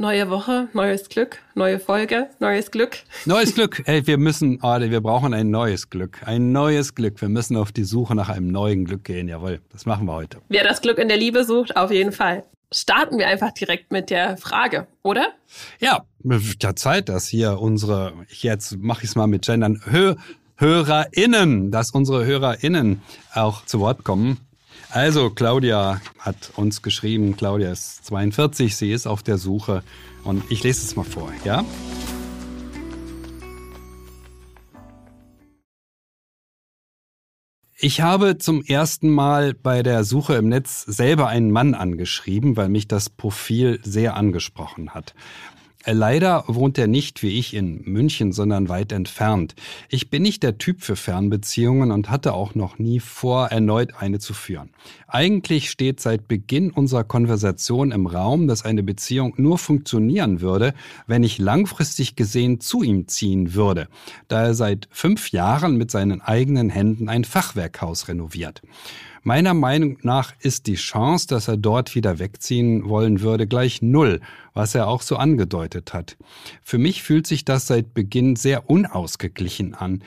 [0.00, 3.00] Neue Woche, neues Glück, neue Folge, neues Glück.
[3.26, 3.82] Neues Glück.
[3.84, 6.22] Ey, wir müssen, oh, wir brauchen ein neues Glück.
[6.24, 7.20] Ein neues Glück.
[7.20, 9.28] Wir müssen auf die Suche nach einem neuen Glück gehen.
[9.28, 10.38] Jawohl, das machen wir heute.
[10.48, 12.44] Wer das Glück in der Liebe sucht, auf jeden Fall.
[12.72, 15.34] Starten wir einfach direkt mit der Frage, oder?
[15.80, 20.14] Ja, ja Zeit, dass hier unsere, jetzt mache ich es mal mit Gendern, Hö
[20.56, 23.02] HörerInnen, dass unsere HörerInnen
[23.34, 24.38] auch zu Wort kommen.
[24.92, 29.84] Also, Claudia hat uns geschrieben, Claudia ist 42, sie ist auf der Suche
[30.24, 31.64] und ich lese es mal vor, ja?
[37.82, 42.68] Ich habe zum ersten Mal bei der Suche im Netz selber einen Mann angeschrieben, weil
[42.68, 45.14] mich das Profil sehr angesprochen hat.
[45.90, 49.56] Äh, leider wohnt er nicht wie ich in München, sondern weit entfernt.
[49.88, 54.20] Ich bin nicht der Typ für Fernbeziehungen und hatte auch noch nie vor, erneut eine
[54.20, 54.70] zu führen.
[55.08, 60.74] Eigentlich steht seit Beginn unserer Konversation im Raum, dass eine Beziehung nur funktionieren würde,
[61.08, 63.88] wenn ich langfristig gesehen zu ihm ziehen würde,
[64.28, 68.62] da er seit fünf Jahren mit seinen eigenen Händen ein Fachwerkhaus renoviert.
[69.22, 74.20] Meiner Meinung nach ist die Chance, dass er dort wieder wegziehen wollen würde, gleich null,
[74.54, 76.16] was er auch so angedeutet hat.
[76.62, 80.02] Für mich fühlt sich das seit Beginn sehr unausgeglichen an.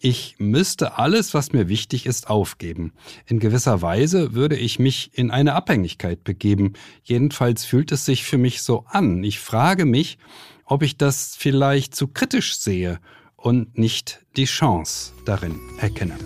[0.00, 2.92] Ich müsste alles, was mir wichtig ist, aufgeben.
[3.26, 6.74] In gewisser Weise würde ich mich in eine Abhängigkeit begeben.
[7.02, 9.24] Jedenfalls fühlt es sich für mich so an.
[9.24, 10.18] Ich frage mich,
[10.64, 13.00] ob ich das vielleicht zu kritisch sehe
[13.36, 16.16] und nicht die Chance darin erkenne.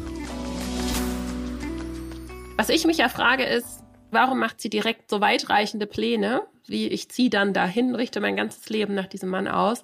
[2.62, 3.82] Was ich mich ja frage ist,
[4.12, 8.68] warum macht sie direkt so weitreichende Pläne, wie ich ziehe dann dahin, richte mein ganzes
[8.68, 9.82] Leben nach diesem Mann aus,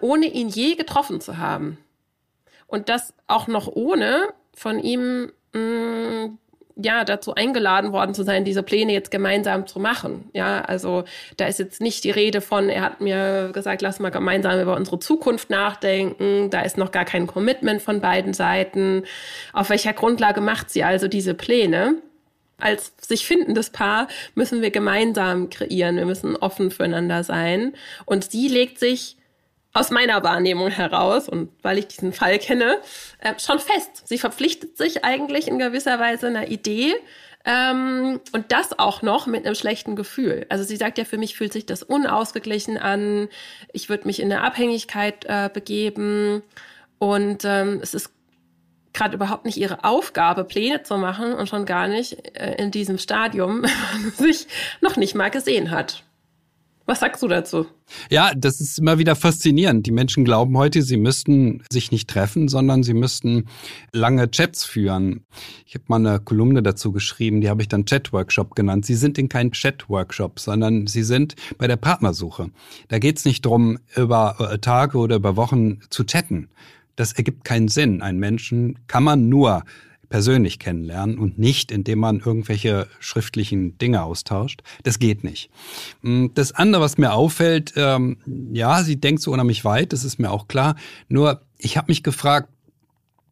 [0.00, 1.78] ohne ihn je getroffen zu haben.
[2.66, 6.38] Und das auch noch ohne von ihm mh, mm,
[6.74, 10.28] ja dazu eingeladen worden zu sein, diese Pläne jetzt gemeinsam zu machen.
[10.32, 11.04] Ja, also
[11.36, 14.74] da ist jetzt nicht die Rede von, er hat mir gesagt, lass mal gemeinsam über
[14.74, 16.50] unsere Zukunft nachdenken.
[16.50, 19.04] Da ist noch gar kein Commitment von beiden Seiten.
[19.52, 22.02] Auf welcher Grundlage macht sie also diese Pläne?
[22.58, 25.96] Als sich findendes Paar müssen wir gemeinsam kreieren.
[25.96, 27.74] Wir müssen offen füreinander sein.
[28.04, 29.16] Und sie legt sich
[29.72, 32.78] aus meiner Wahrnehmung heraus und weil ich diesen Fall kenne,
[33.20, 34.08] äh, schon fest.
[34.08, 36.94] Sie verpflichtet sich eigentlich in gewisser Weise einer Idee
[37.44, 40.46] ähm, und das auch noch mit einem schlechten Gefühl.
[40.48, 43.28] Also sie sagt ja, für mich fühlt sich das unausgeglichen an.
[43.72, 46.42] Ich würde mich in eine Abhängigkeit äh, begeben
[46.98, 48.10] und ähm, es ist
[48.98, 52.98] gerade überhaupt nicht ihre Aufgabe, Pläne zu machen und schon gar nicht äh, in diesem
[52.98, 53.64] Stadium,
[54.16, 54.46] sich
[54.80, 56.02] noch nicht mal gesehen hat.
[56.88, 57.66] Was sagst du dazu?
[58.08, 59.84] Ja, das ist immer wieder faszinierend.
[59.84, 63.44] Die Menschen glauben heute, sie müssten sich nicht treffen, sondern sie müssten
[63.92, 65.26] lange Chats führen.
[65.66, 68.86] Ich habe mal eine Kolumne dazu geschrieben, die habe ich dann Chat-Workshop genannt.
[68.86, 72.48] Sie sind in kein Chat-Workshop, sondern sie sind bei der Partnersuche.
[72.88, 76.48] Da geht es nicht drum, über äh, Tage oder über Wochen zu chatten,
[76.98, 78.02] das ergibt keinen Sinn.
[78.02, 79.62] Einen Menschen kann man nur
[80.08, 84.62] persönlich kennenlernen und nicht, indem man irgendwelche schriftlichen Dinge austauscht.
[84.82, 85.50] Das geht nicht.
[86.02, 88.16] Mm, das andere, was mir auffällt, ähm,
[88.52, 90.76] ja, sie denkt so unheimlich weit, das ist mir auch klar.
[91.08, 92.48] Nur, ich habe mich gefragt,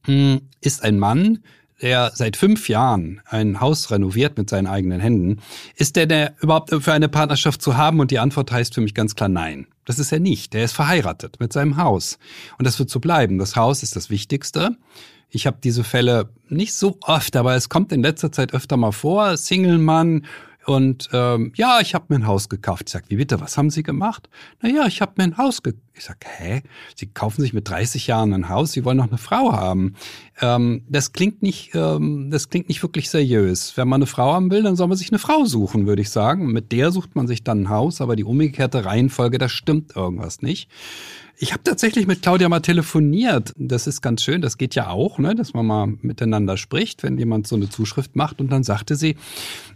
[0.04, 1.40] hm, ist ein Mann,
[1.82, 5.40] der seit fünf Jahren ein Haus renoviert mit seinen eigenen Händen,
[5.74, 8.00] ist der, der überhaupt für eine Partnerschaft zu haben?
[8.00, 9.66] Und die Antwort heißt für mich ganz klar nein.
[9.86, 10.52] Das ist er nicht.
[10.52, 12.18] Der ist verheiratet mit seinem Haus.
[12.58, 13.38] Und das wird so bleiben.
[13.38, 14.76] Das Haus ist das Wichtigste.
[15.30, 18.92] Ich habe diese Fälle nicht so oft, aber es kommt in letzter Zeit öfter mal
[18.92, 19.36] vor.
[19.36, 20.26] Single-Mann
[20.66, 22.84] und ähm, ja, ich habe mir ein Haus gekauft.
[22.86, 24.28] Ich sag, wie bitte, was haben Sie gemacht?
[24.60, 25.82] Naja, ich habe mir ein Haus gekauft.
[25.94, 26.62] Ich sag, hä?
[26.94, 29.94] Sie kaufen sich mit 30 Jahren ein Haus, Sie wollen noch eine Frau haben.
[30.42, 33.76] Ähm, das klingt nicht, ähm, das klingt nicht wirklich seriös.
[33.76, 36.10] Wenn man eine Frau haben will, dann soll man sich eine Frau suchen, würde ich
[36.10, 36.52] sagen.
[36.52, 40.42] Mit der sucht man sich dann ein Haus, aber die umgekehrte Reihenfolge, da stimmt irgendwas
[40.42, 40.68] nicht.
[41.38, 43.52] Ich habe tatsächlich mit Claudia mal telefoniert.
[43.56, 47.18] Das ist ganz schön, das geht ja auch, ne, dass man mal miteinander spricht, wenn
[47.18, 48.40] jemand so eine Zuschrift macht.
[48.40, 49.16] Und dann sagte sie,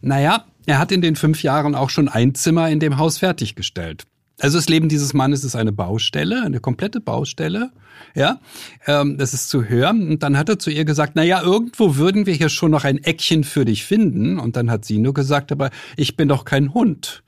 [0.01, 4.05] naja, er hat in den fünf Jahren auch schon ein Zimmer in dem Haus fertiggestellt.
[4.39, 7.71] Also das Leben dieses Mannes ist eine Baustelle, eine komplette Baustelle.
[8.14, 8.41] Ja,
[8.87, 10.08] ähm, das ist zu hören.
[10.08, 12.85] Und dann hat er zu ihr gesagt, na ja, irgendwo würden wir hier schon noch
[12.85, 14.38] ein Eckchen für dich finden.
[14.38, 17.23] Und dann hat sie nur gesagt, aber ich bin doch kein Hund.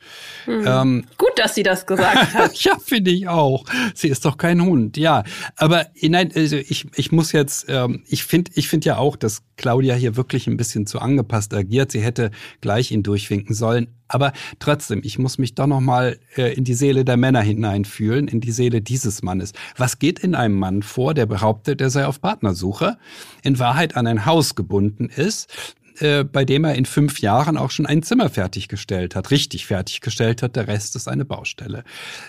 [0.45, 0.65] Hm.
[0.67, 2.57] Ähm, Gut, dass sie das gesagt hat.
[2.63, 3.65] ja, finde ich auch.
[3.95, 4.97] Sie ist doch kein Hund.
[4.97, 5.25] Ja,
[5.57, 9.43] aber nein, also ich, ich muss jetzt, ähm, ich finde, ich finde ja auch, dass
[9.57, 11.93] Claudia hier wirklich ein bisschen zu angepasst agiert.
[11.93, 12.31] Sie hätte
[12.61, 13.89] gleich ihn durchwinken sollen.
[14.09, 18.29] Aber trotzdem, ich muss mich doch noch mal äh, in die Seele der Männer hineinfühlen,
[18.29, 19.53] in die Seele dieses Mannes.
[19.77, 22.97] Was geht in einem Mann vor, der behauptet, er sei auf Partnersuche,
[23.43, 25.53] in Wahrheit an ein Haus gebunden ist,
[25.99, 30.41] äh, bei dem er in fünf Jahren auch schon ein Zimmer fertiggestellt hat, richtig fertiggestellt
[30.43, 31.83] hat, der Rest ist eine Baustelle.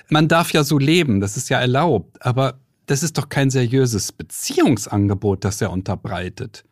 [0.10, 4.12] Man darf ja so leben, das ist ja erlaubt, aber das ist doch kein seriöses
[4.12, 6.66] Beziehungsangebot, das er unterbreitet.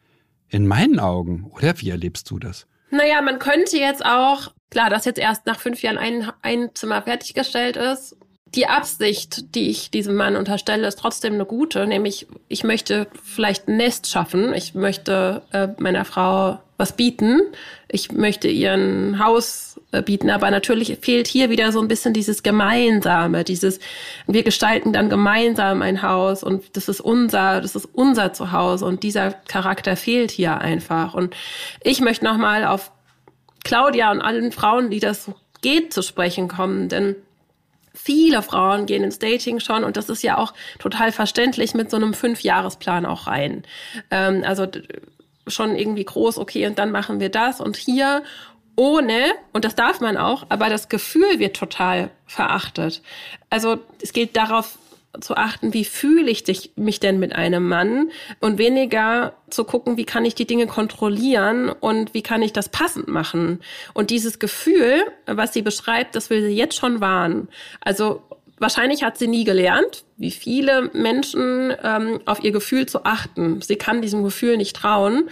[0.49, 2.65] In meinen Augen, oder wie erlebst du das?
[2.89, 7.01] Naja, man könnte jetzt auch, klar, dass jetzt erst nach fünf Jahren ein, ein Zimmer
[7.03, 8.17] fertiggestellt ist.
[8.55, 13.69] Die Absicht, die ich diesem Mann unterstelle, ist trotzdem eine gute, nämlich ich möchte vielleicht
[13.69, 14.53] ein Nest schaffen.
[14.53, 17.41] Ich möchte äh, meiner Frau was bieten.
[17.87, 22.13] Ich möchte ihr ein Haus äh, bieten, aber natürlich fehlt hier wieder so ein bisschen
[22.13, 23.79] dieses Gemeinsame, dieses,
[24.27, 29.03] wir gestalten dann gemeinsam ein Haus und das ist unser, das ist unser Zuhause und
[29.03, 31.13] dieser Charakter fehlt hier einfach.
[31.13, 31.35] Und
[31.83, 32.91] ich möchte nochmal auf
[33.63, 37.15] Claudia und allen Frauen, die das so geht, zu sprechen kommen, denn
[37.93, 41.97] Viele Frauen gehen ins Dating schon und das ist ja auch total verständlich mit so
[41.97, 43.63] einem Fünfjahresplan auch rein.
[44.09, 44.67] Ähm, also
[45.47, 48.23] schon irgendwie groß, okay, und dann machen wir das und hier
[48.75, 53.01] ohne, und das darf man auch, aber das Gefühl wird total verachtet.
[53.49, 54.77] Also es geht darauf
[55.19, 60.05] zu achten, wie fühle ich mich denn mit einem Mann und weniger zu gucken, wie
[60.05, 63.59] kann ich die Dinge kontrollieren und wie kann ich das passend machen.
[63.93, 67.49] Und dieses Gefühl, was sie beschreibt, das will sie jetzt schon wahren.
[67.81, 68.21] Also
[68.61, 73.59] Wahrscheinlich hat sie nie gelernt, wie viele Menschen, ähm, auf ihr Gefühl zu achten.
[73.59, 75.31] Sie kann diesem Gefühl nicht trauen.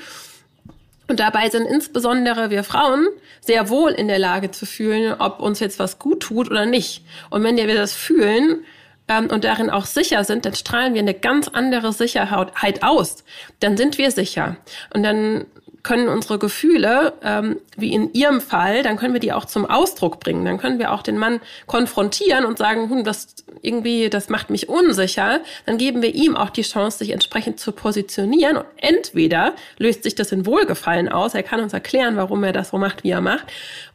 [1.08, 3.08] Und dabei sind insbesondere wir Frauen
[3.40, 7.04] sehr wohl in der Lage zu fühlen, ob uns jetzt was gut tut oder nicht.
[7.30, 8.64] Und wenn wir das fühlen,
[9.10, 13.24] ähm, und darin auch sicher sind, dann strahlen wir eine ganz andere Sicherheit aus.
[13.60, 14.56] Dann sind wir sicher.
[14.94, 15.46] Und dann
[15.84, 20.20] können unsere Gefühle, ähm, wie in ihrem Fall, dann können wir die auch zum Ausdruck
[20.20, 20.46] bringen.
[20.46, 23.28] Dann können wir auch den Mann konfrontieren und sagen, hm, das
[23.62, 25.42] irgendwie, das macht mich unsicher.
[25.66, 28.58] Dann geben wir ihm auch die Chance, sich entsprechend zu positionieren.
[28.58, 32.70] Und entweder löst sich das in Wohlgefallen aus, er kann uns erklären, warum er das
[32.70, 33.46] so macht, wie er macht.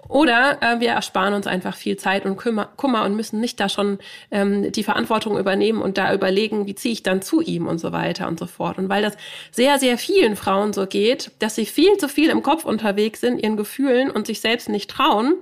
[0.08, 3.68] Oder äh, wir ersparen uns einfach viel Zeit und Kummer, Kummer und müssen nicht da
[3.68, 3.98] schon
[4.30, 7.92] ähm, die Verantwortung übernehmen und da überlegen, wie ziehe ich dann zu ihm und so
[7.92, 8.78] weiter und so fort.
[8.78, 9.16] Und weil das
[9.50, 13.42] sehr, sehr vielen Frauen so geht, dass sie viel zu viel im Kopf unterwegs sind,
[13.42, 15.34] ihren Gefühlen und sich selbst nicht trauen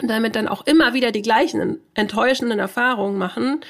[0.00, 3.60] und damit dann auch immer wieder die gleichen enttäuschenden Erfahrungen machen,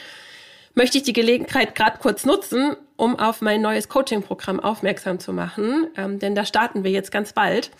[0.74, 5.88] möchte ich die Gelegenheit gerade kurz nutzen, um auf mein neues Coaching-Programm aufmerksam zu machen.
[5.96, 7.72] Ähm, denn da starten wir jetzt ganz bald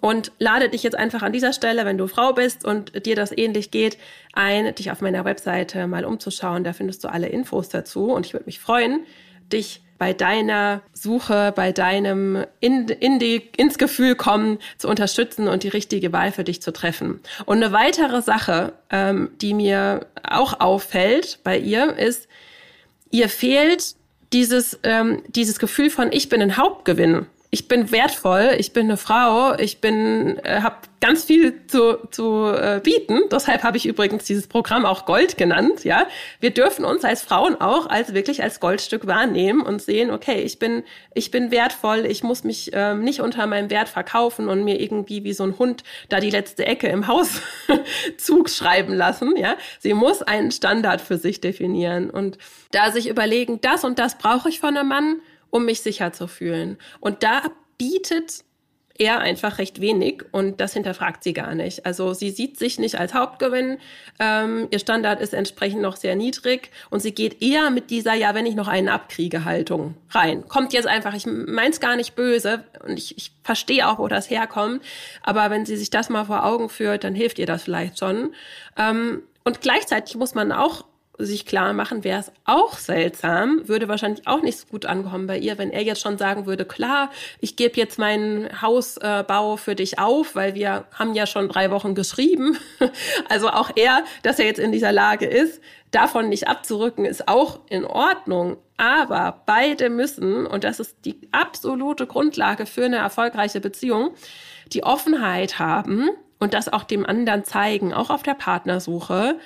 [0.00, 3.32] und lade dich jetzt einfach an dieser Stelle, wenn du Frau bist und dir das
[3.32, 3.96] ähnlich geht,
[4.34, 6.64] ein, dich auf meiner Webseite mal umzuschauen.
[6.64, 9.06] Da findest du alle Infos dazu und ich würde mich freuen,
[9.50, 15.62] dich bei deiner Suche, bei deinem in, in die, ins Gefühl kommen zu unterstützen und
[15.62, 17.20] die richtige Wahl für dich zu treffen.
[17.46, 22.28] Und eine weitere Sache, ähm, die mir auch auffällt bei ihr, ist,
[23.10, 23.94] ihr fehlt
[24.34, 27.24] dieses, ähm, dieses Gefühl von ich bin ein Hauptgewinn
[27.54, 32.46] ich bin wertvoll, ich bin eine Frau, ich bin, äh, habe ganz viel zu, zu
[32.46, 33.20] äh, bieten.
[33.30, 35.84] Deshalb habe ich übrigens dieses Programm auch Gold genannt.
[35.84, 36.08] Ja,
[36.40, 40.58] wir dürfen uns als Frauen auch als wirklich als Goldstück wahrnehmen und sehen, okay, ich
[40.58, 40.82] bin,
[41.14, 45.22] ich bin wertvoll, ich muss mich ähm, nicht unter meinem Wert verkaufen und mir irgendwie
[45.22, 47.40] wie so ein Hund da die letzte Ecke im Haus
[48.18, 49.36] zuschreiben lassen.
[49.36, 52.36] Ja, sie muss einen Standard für sich definieren und
[52.72, 55.20] da sich überlegen, das und das brauche ich von einem Mann
[55.54, 56.78] um mich sicher zu fühlen.
[56.98, 57.42] Und da
[57.78, 58.42] bietet
[58.98, 61.86] er einfach recht wenig und das hinterfragt sie gar nicht.
[61.86, 63.78] Also sie sieht sich nicht als Hauptgewinn,
[64.18, 68.34] ähm, ihr Standard ist entsprechend noch sehr niedrig und sie geht eher mit dieser, ja,
[68.34, 70.48] wenn ich noch einen abkriege, Haltung rein.
[70.48, 74.30] Kommt jetzt einfach, ich mein's gar nicht böse und ich, ich verstehe auch, wo das
[74.30, 74.82] herkommt,
[75.22, 78.34] aber wenn sie sich das mal vor Augen führt, dann hilft ihr das vielleicht schon.
[78.76, 80.84] Ähm, und gleichzeitig muss man auch
[81.18, 85.38] sich klar machen, wäre es auch seltsam, würde wahrscheinlich auch nicht so gut ankommen bei
[85.38, 89.98] ihr, wenn er jetzt schon sagen würde, klar, ich gebe jetzt meinen Hausbau für dich
[89.98, 92.58] auf, weil wir haben ja schon drei Wochen geschrieben.
[93.28, 97.60] Also auch er, dass er jetzt in dieser Lage ist, davon nicht abzurücken, ist auch
[97.68, 98.56] in Ordnung.
[98.76, 104.14] Aber beide müssen, und das ist die absolute Grundlage für eine erfolgreiche Beziehung,
[104.72, 109.38] die Offenheit haben und das auch dem anderen zeigen, auch auf der Partnersuche,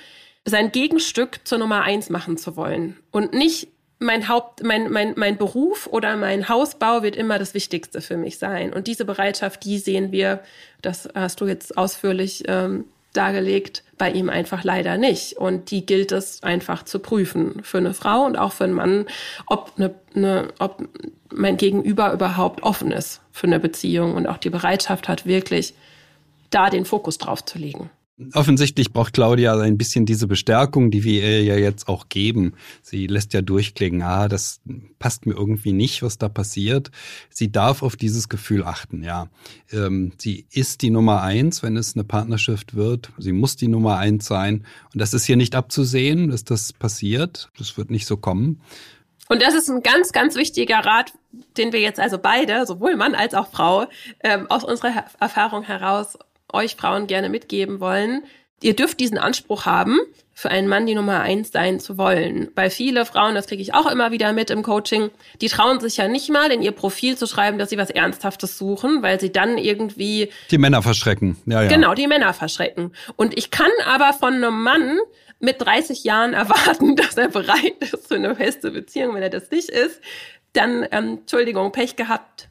[0.49, 5.37] sein Gegenstück zur Nummer eins machen zu wollen und nicht mein Haupt, mein, mein, mein
[5.37, 8.71] Beruf oder mein Hausbau wird immer das Wichtigste für mich sein.
[8.71, 10.39] Und diese Bereitschaft, die sehen wir,
[10.81, 15.33] das hast du jetzt ausführlich ähm, dargelegt, bei ihm einfach leider nicht.
[15.37, 19.05] Und die gilt es einfach zu prüfen für eine Frau und auch für einen Mann,
[19.47, 20.87] ob, eine, eine, ob
[21.31, 25.73] mein Gegenüber überhaupt offen ist für eine Beziehung und auch die Bereitschaft hat, wirklich
[26.49, 27.89] da den Fokus drauf zu legen.
[28.33, 32.53] Offensichtlich braucht Claudia ein bisschen diese Bestärkung, die wir ihr ja jetzt auch geben.
[32.81, 34.59] Sie lässt ja durchklingen, ah, das
[34.99, 36.91] passt mir irgendwie nicht, was da passiert.
[37.29, 39.29] Sie darf auf dieses Gefühl achten, ja.
[39.71, 43.11] Ähm, sie ist die Nummer eins, wenn es eine Partnerschaft wird.
[43.17, 44.65] Sie muss die Nummer eins sein.
[44.93, 47.49] Und das ist hier nicht abzusehen, dass das passiert.
[47.57, 48.59] Das wird nicht so kommen.
[49.29, 51.13] Und das ist ein ganz, ganz wichtiger Rat,
[51.55, 53.85] den wir jetzt also beide, sowohl Mann als auch Frau,
[54.23, 56.17] ähm, aus unserer Erfahrung heraus
[56.53, 58.23] euch Frauen gerne mitgeben wollen.
[58.61, 59.99] Ihr dürft diesen Anspruch haben,
[60.33, 62.49] für einen Mann die Nummer eins sein zu wollen.
[62.55, 65.09] Bei viele Frauen, das kriege ich auch immer wieder mit im Coaching,
[65.41, 68.57] die trauen sich ja nicht mal in ihr Profil zu schreiben, dass sie was Ernsthaftes
[68.57, 71.35] suchen, weil sie dann irgendwie die Männer verschrecken.
[71.45, 71.67] Ja, ja.
[71.67, 72.93] Genau, die Männer verschrecken.
[73.17, 74.99] Und ich kann aber von einem Mann
[75.39, 79.15] mit 30 Jahren erwarten, dass er bereit ist für eine feste Beziehung.
[79.15, 79.99] Wenn er das nicht ist,
[80.53, 82.49] dann, ähm, Entschuldigung, Pech gehabt,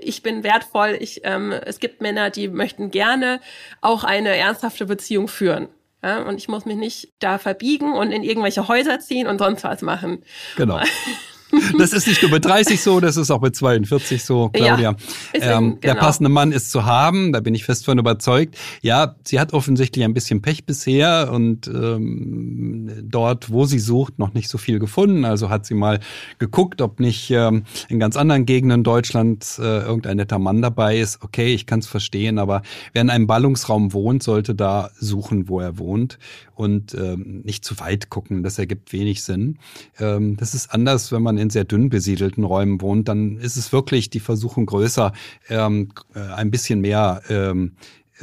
[0.00, 3.40] ich bin wertvoll, ich, ähm, es gibt Männer, die möchten gerne
[3.80, 5.68] auch eine ernsthafte Beziehung führen.
[6.02, 9.62] Ja, und ich muss mich nicht da verbiegen und in irgendwelche Häuser ziehen und sonst
[9.62, 10.24] was machen.
[10.56, 10.80] Genau.
[11.78, 14.94] Das ist nicht nur mit 30 so, das ist auch mit 42 so, Claudia.
[15.34, 15.80] Ja, ähm, genau.
[15.82, 18.56] Der passende Mann ist zu haben, da bin ich fest von überzeugt.
[18.80, 24.34] Ja, sie hat offensichtlich ein bisschen Pech bisher und ähm, dort, wo sie sucht, noch
[24.34, 25.24] nicht so viel gefunden.
[25.24, 26.00] Also hat sie mal
[26.38, 31.22] geguckt, ob nicht ähm, in ganz anderen Gegenden Deutschlands äh, irgendein netter Mann dabei ist.
[31.22, 35.60] Okay, ich kann es verstehen, aber wer in einem Ballungsraum wohnt, sollte da suchen, wo
[35.60, 36.18] er wohnt
[36.54, 38.42] und ähm, nicht zu weit gucken.
[38.42, 39.58] Das ergibt wenig Sinn.
[39.98, 43.72] Ähm, das ist anders, wenn man in sehr dünn besiedelten Räumen wohnt, dann ist es
[43.72, 45.12] wirklich die Versuchung größer,
[45.48, 47.72] ähm, äh, ein bisschen mehr ähm,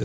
[0.00, 0.04] äh,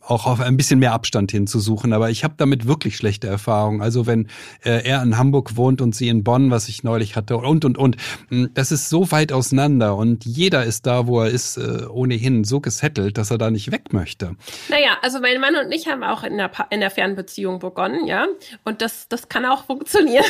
[0.00, 1.92] auch auf ein bisschen mehr Abstand hinzusuchen.
[1.92, 3.80] Aber ich habe damit wirklich schlechte Erfahrungen.
[3.80, 4.28] Also wenn
[4.64, 7.78] äh, er in Hamburg wohnt und sie in Bonn, was ich neulich hatte, und, und,
[7.78, 7.96] und.
[8.28, 12.44] Hm, das ist so weit auseinander und jeder ist da, wo er ist, äh, ohnehin
[12.44, 14.36] so gesettelt, dass er da nicht weg möchte.
[14.68, 18.26] Naja, also mein Mann und ich haben auch in der, in der Fernbeziehung begonnen, ja.
[18.64, 20.24] Und das, das kann auch funktionieren.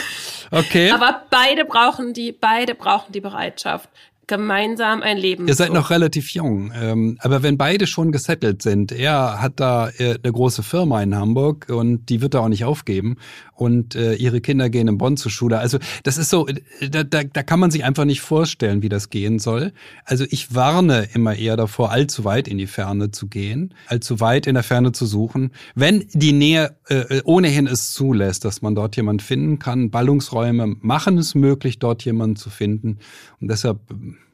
[0.50, 0.90] Okay.
[0.90, 3.88] Aber beide brauchen die, beide brauchen die Bereitschaft
[4.26, 5.46] gemeinsam ein Leben.
[5.46, 9.88] Ihr seid noch relativ jung, ähm, aber wenn beide schon gesettelt sind, er hat da
[9.98, 13.16] äh, eine große Firma in Hamburg und die wird er auch nicht aufgeben
[13.56, 15.58] und äh, ihre Kinder gehen in Bonn zur Schule.
[15.58, 18.88] Also das ist so, äh, da, da, da kann man sich einfach nicht vorstellen, wie
[18.88, 19.72] das gehen soll.
[20.04, 24.46] Also ich warne immer eher davor, allzu weit in die Ferne zu gehen, allzu weit
[24.46, 25.52] in der Ferne zu suchen.
[25.74, 31.18] Wenn die Nähe äh, ohnehin es zulässt, dass man dort jemand finden kann, Ballungsräume machen
[31.18, 32.98] es möglich, dort jemanden zu finden
[33.40, 33.80] und deshalb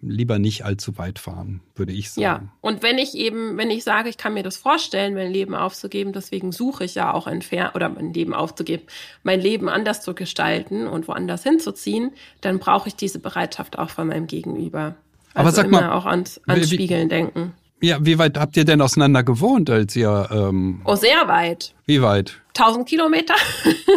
[0.03, 2.23] lieber nicht allzu weit fahren, würde ich sagen.
[2.23, 5.55] Ja, und wenn ich eben, wenn ich sage, ich kann mir das vorstellen, mein Leben
[5.55, 8.83] aufzugeben, deswegen suche ich ja auch ein Fair oder mein Leben aufzugeben,
[9.23, 14.09] mein Leben anders zu gestalten und woanders hinzuziehen, dann brauche ich diese Bereitschaft auch von
[14.09, 14.97] meinem Gegenüber.
[15.35, 17.55] Also Aber sag immer mal, auch ans, ans wie, Spiegeln denken.
[17.81, 20.29] Ja, wie weit habt ihr denn auseinander gewohnt, als ihr?
[20.31, 21.75] Ähm, oh, sehr weit.
[21.87, 22.41] Wie weit?
[22.57, 23.35] 1000 Kilometer.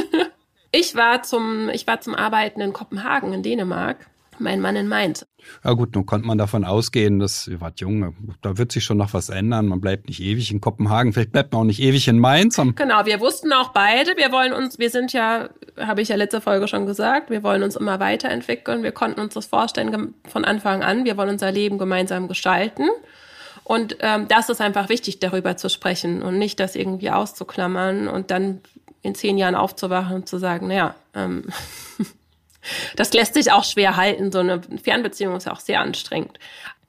[0.71, 3.97] ich war zum, ich war zum Arbeiten in Kopenhagen in Dänemark
[4.39, 5.25] mein Mann in Mainz.
[5.63, 8.97] Ja gut, nun konnte man davon ausgehen, dass ihr wart jung, da wird sich schon
[8.97, 9.67] noch was ändern.
[9.67, 12.55] Man bleibt nicht ewig in Kopenhagen, vielleicht bleibt man auch nicht ewig in Mainz.
[12.55, 16.41] Genau, wir wussten auch beide, wir wollen uns, wir sind ja, habe ich ja letzte
[16.41, 18.83] Folge schon gesagt, wir wollen uns immer weiterentwickeln.
[18.83, 21.05] Wir konnten uns das vorstellen von Anfang an.
[21.05, 22.83] Wir wollen unser Leben gemeinsam gestalten.
[23.63, 28.29] Und ähm, das ist einfach wichtig, darüber zu sprechen und nicht das irgendwie auszuklammern und
[28.29, 28.61] dann
[29.01, 31.45] in zehn Jahren aufzuwachen und zu sagen, naja, ähm,
[32.95, 34.31] Das lässt sich auch schwer halten.
[34.31, 36.39] So eine Fernbeziehung ist ja auch sehr anstrengend.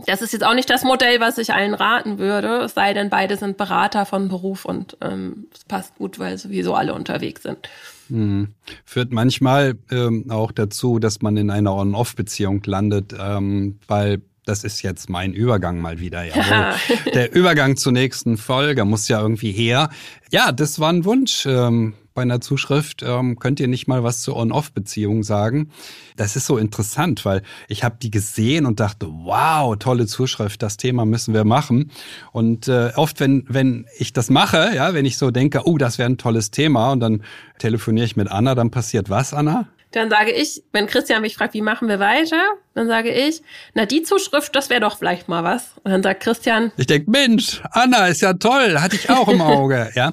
[0.04, 3.08] Das ist jetzt auch nicht das Modell, was ich allen raten würde, es sei denn,
[3.08, 7.68] beide sind Berater von Beruf und ähm, es passt gut, weil sowieso alle unterwegs sind.
[8.08, 8.48] Mhm.
[8.84, 14.82] Führt manchmal ähm, auch dazu, dass man in einer On-Off-Beziehung landet, ähm, weil das ist
[14.82, 16.22] jetzt mein Übergang mal wieder.
[16.24, 16.76] Ja.
[17.14, 19.90] Der Übergang zur nächsten Folge muss ja irgendwie her.
[20.30, 21.46] Ja, das war ein Wunsch.
[21.46, 25.70] Ähm, bei einer Zuschrift, ähm, könnt ihr nicht mal was zur On-Off-Beziehung sagen?
[26.16, 30.76] Das ist so interessant, weil ich habe die gesehen und dachte, wow, tolle Zuschrift, das
[30.76, 31.92] Thema müssen wir machen.
[32.32, 35.98] Und äh, oft, wenn, wenn ich das mache, ja, wenn ich so denke, oh, das
[35.98, 37.22] wäre ein tolles Thema und dann
[37.58, 39.68] telefoniere ich mit Anna, dann passiert was, Anna?
[39.92, 42.42] Dann sage ich, wenn Christian mich fragt, wie machen wir weiter,
[42.74, 43.40] dann sage ich,
[43.72, 45.70] na die Zuschrift, das wäre doch vielleicht mal was.
[45.82, 49.40] Und dann sagt Christian, ich denke, Mensch, Anna ist ja toll, hatte ich auch im
[49.40, 50.12] Auge, ja.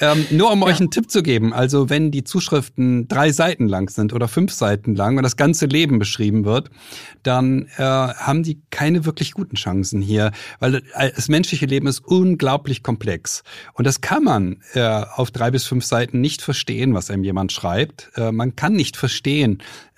[0.00, 0.66] Ähm, nur um ja.
[0.66, 4.52] euch einen Tipp zu geben, also wenn die Zuschriften drei Seiten lang sind oder fünf
[4.52, 6.70] Seiten lang und das ganze Leben beschrieben wird,
[7.22, 12.82] dann äh, haben die keine wirklich guten Chancen hier, weil das menschliche Leben ist unglaublich
[12.82, 13.42] komplex
[13.74, 17.52] und das kann man äh, auf drei bis fünf Seiten nicht verstehen, was einem jemand
[17.52, 18.10] schreibt.
[18.16, 19.09] Äh, man kann nicht verstehen,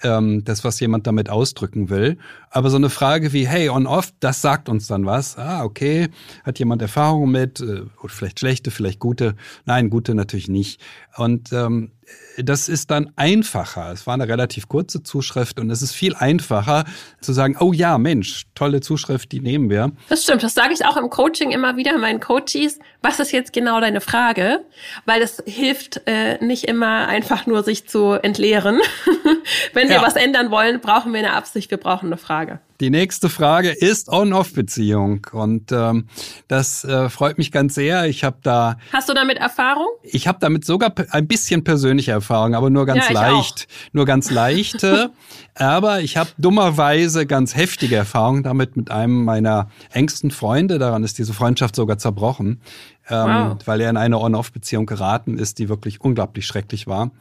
[0.03, 2.19] ähm, das, was jemand damit ausdrücken will.
[2.51, 5.39] Aber so eine Frage wie, hey, on-off, das sagt uns dann was.
[5.39, 6.09] Ah, okay,
[6.45, 9.35] hat jemand Erfahrung mit, äh, vielleicht schlechte, vielleicht gute.
[9.65, 10.81] Nein, gute natürlich nicht.
[11.17, 11.93] Und ähm,
[12.39, 13.93] das ist dann einfacher.
[13.93, 16.85] Es war eine relativ kurze Zuschrift und es ist viel einfacher
[17.21, 19.93] zu sagen, oh ja, Mensch, tolle Zuschrift, die nehmen wir.
[20.09, 22.79] Das stimmt, das sage ich auch im Coaching immer wieder meinen Coaches.
[23.03, 24.61] Was ist jetzt genau deine Frage?
[25.05, 28.81] Weil es hilft äh, nicht immer einfach nur sich zu entleeren.
[29.73, 30.03] Wenn wir ja.
[30.03, 32.61] was ändern wollen, brauchen wir eine Absicht, wir brauchen eine Frage.
[32.83, 36.09] Die nächste Frage ist On-Off-Beziehung und ähm,
[36.49, 38.07] das äh, freut mich ganz sehr.
[38.07, 38.77] Ich habe da.
[38.93, 39.87] Hast du damit Erfahrung?
[40.03, 43.95] Ich habe damit sogar ein bisschen persönliche Erfahrung, aber nur ganz ja, leicht, auch.
[43.95, 45.13] nur ganz leichte.
[45.55, 50.81] aber ich habe dummerweise ganz heftige Erfahrungen damit mit einem meiner engsten Freunde.
[50.81, 52.63] Daran ist diese Freundschaft sogar zerbrochen,
[53.09, 53.59] ähm, wow.
[53.65, 57.13] weil er in eine On-Off-Beziehung geraten ist, die wirklich unglaublich schrecklich war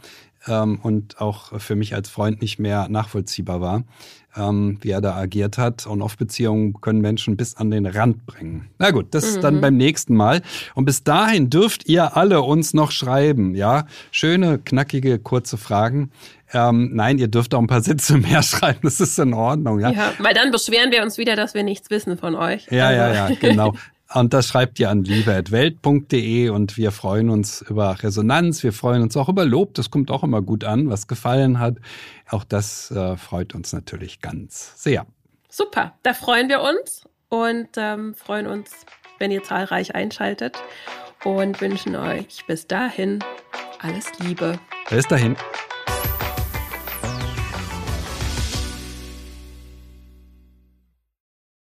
[0.48, 3.84] ähm, und auch für mich als Freund nicht mehr nachvollziehbar war,
[4.36, 5.86] ähm, wie er da agiert hat.
[5.88, 8.70] On-Off-Beziehungen können Menschen bis an den Rand bringen.
[8.80, 9.30] Na gut, das mhm.
[9.30, 10.42] ist dann beim nächsten Mal.
[10.76, 13.86] Und bis dahin dürft ihr alle uns noch schreiben, ja?
[14.12, 16.12] Schöne, knackige, kurze Fragen.
[16.54, 19.92] Ähm, nein, ihr dürft auch ein paar Sätze mehr schreiben, das ist in Ordnung, ja.
[19.92, 22.68] Ja, weil dann beschweren wir uns wieder, dass wir nichts wissen von euch.
[22.70, 23.00] Ja, also.
[23.00, 23.74] ja, ja, genau.
[24.14, 29.16] Und das schreibt ihr an liebe.welt.de und wir freuen uns über Resonanz, wir freuen uns
[29.16, 31.78] auch über Lob, das kommt auch immer gut an, was gefallen hat.
[32.30, 35.06] Auch das äh, freut uns natürlich ganz sehr.
[35.50, 38.72] Super, da freuen wir uns und ähm, freuen uns,
[39.20, 40.62] wenn ihr zahlreich einschaltet
[41.24, 43.20] und wünschen euch bis dahin
[43.80, 44.60] alles Liebe.
[44.90, 45.36] Bis dahin.